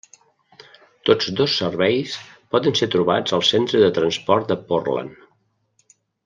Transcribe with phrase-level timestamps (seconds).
[1.09, 2.15] Tots dos serveis
[2.55, 5.93] poden ser trobats al Centre de Transport de Portland.